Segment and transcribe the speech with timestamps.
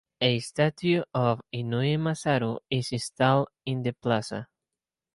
[0.19, 4.47] A statue of Inoue Masaru is installed in the plaza.